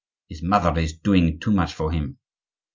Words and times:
"His 0.29 0.41
mother 0.41 0.79
is 0.81 0.97
doing 0.97 1.39
too 1.39 1.51
much 1.51 1.75
for 1.75 1.91
him." 1.91 2.17